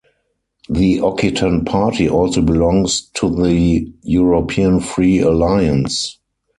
The 0.67 0.97
Occitan 1.01 1.63
Party 1.63 2.09
also 2.09 2.41
belongs 2.41 3.01
to 3.13 3.29
the 3.29 3.93
European 4.01 4.79
Free 4.79 5.19
Alliance. 5.19 6.17